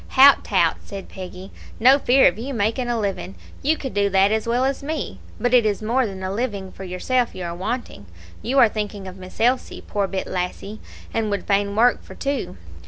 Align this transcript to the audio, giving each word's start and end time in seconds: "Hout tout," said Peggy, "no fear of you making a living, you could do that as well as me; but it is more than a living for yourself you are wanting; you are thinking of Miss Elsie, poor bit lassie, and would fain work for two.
"Hout 0.17 0.43
tout," 0.43 0.77
said 0.83 1.09
Peggy, 1.09 1.51
"no 1.79 1.99
fear 1.99 2.25
of 2.27 2.39
you 2.39 2.55
making 2.55 2.89
a 2.89 2.99
living, 2.99 3.35
you 3.61 3.77
could 3.77 3.93
do 3.93 4.09
that 4.09 4.31
as 4.31 4.47
well 4.47 4.65
as 4.65 4.81
me; 4.81 5.19
but 5.39 5.53
it 5.53 5.63
is 5.63 5.83
more 5.83 6.07
than 6.07 6.23
a 6.23 6.31
living 6.33 6.71
for 6.71 6.83
yourself 6.83 7.35
you 7.35 7.43
are 7.43 7.53
wanting; 7.53 8.07
you 8.41 8.57
are 8.57 8.67
thinking 8.67 9.07
of 9.07 9.17
Miss 9.17 9.39
Elsie, 9.39 9.83
poor 9.85 10.07
bit 10.07 10.25
lassie, 10.25 10.79
and 11.13 11.29
would 11.29 11.45
fain 11.45 11.75
work 11.75 12.01
for 12.01 12.15
two. 12.15 12.57